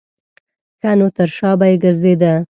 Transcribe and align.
نو 0.99 1.07
تر 1.17 1.29
شا 1.37 1.51
به 1.59 1.65
یې 1.69 1.75
ګرځېده. 1.83 2.33